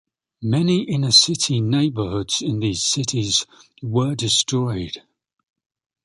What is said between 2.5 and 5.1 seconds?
these cities were destroyed.